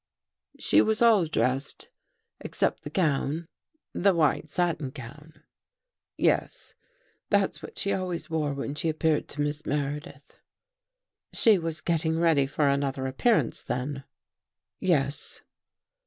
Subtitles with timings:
[0.57, 1.89] She was all dressed
[2.39, 3.45] except the gown."
[3.93, 5.43] The white satin gown?
[6.17, 6.73] ""Yes.
[7.29, 10.39] That's what she always wore when she appeared to Miss Meredith."''
[11.35, 14.03] She was getting ready for another appearance then?""
[14.79, 15.43] Yes."